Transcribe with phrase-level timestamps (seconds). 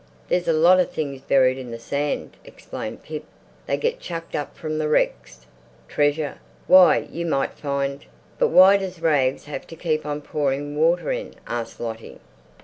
[0.29, 3.23] "There's lots of things buried in the sand," explained Pip.
[3.67, 5.45] "They get chucked up from wrecks.
[5.87, 6.39] Treasure.
[6.65, 8.05] Why—you might find—"
[8.39, 12.17] "But why does Rags have to keep on pouring water in?" asked Lottie.